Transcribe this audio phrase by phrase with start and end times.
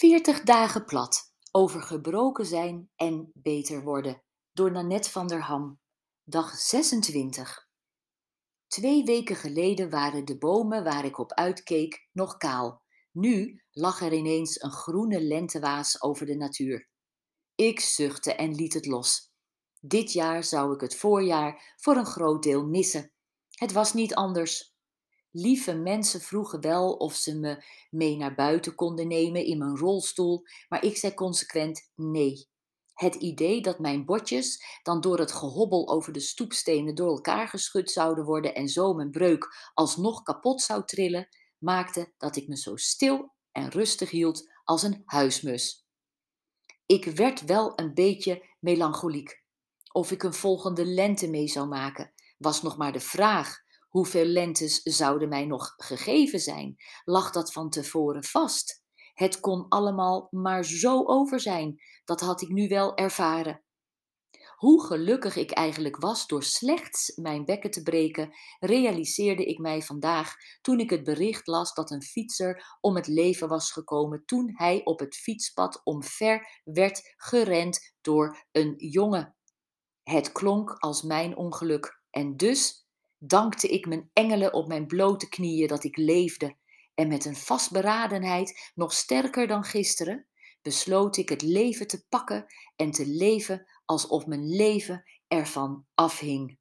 [0.00, 4.22] 40 dagen plat over gebroken zijn en beter worden
[4.52, 5.80] door Nanette van der Ham.
[6.24, 7.68] Dag 26.
[8.66, 12.82] Twee weken geleden waren de bomen waar ik op uitkeek nog kaal.
[13.12, 16.88] Nu lag er ineens een groene lentewaas over de natuur.
[17.54, 19.32] Ik zuchtte en liet het los.
[19.80, 23.12] Dit jaar zou ik het voorjaar voor een groot deel missen.
[23.50, 24.74] Het was niet anders.
[25.30, 30.42] Lieve mensen vroegen wel of ze me mee naar buiten konden nemen in mijn rolstoel,
[30.68, 32.48] maar ik zei consequent nee.
[32.94, 37.90] Het idee dat mijn botjes dan door het gehobbel over de stoepstenen door elkaar geschud
[37.90, 42.76] zouden worden en zo mijn breuk alsnog kapot zou trillen, maakte dat ik me zo
[42.76, 45.86] stil en rustig hield als een huismus.
[46.86, 49.42] Ik werd wel een beetje melancholiek.
[49.92, 53.58] Of ik een volgende lente mee zou maken, was nog maar de vraag.
[53.90, 56.76] Hoeveel lentes zouden mij nog gegeven zijn?
[57.04, 58.82] Lag dat van tevoren vast?
[59.14, 63.62] Het kon allemaal maar zo over zijn, dat had ik nu wel ervaren.
[64.56, 70.34] Hoe gelukkig ik eigenlijk was door slechts mijn bekken te breken, realiseerde ik mij vandaag
[70.60, 74.84] toen ik het bericht las dat een fietser om het leven was gekomen toen hij
[74.84, 79.36] op het fietspad omver werd gerend door een jongen.
[80.02, 82.88] Het klonk als mijn ongeluk en dus
[83.22, 86.56] dankte ik mijn engelen op mijn blote knieën dat ik leefde
[86.94, 90.26] en met een vastberadenheid nog sterker dan gisteren
[90.62, 96.58] besloot ik het leven te pakken en te leven alsof mijn leven ervan afhing.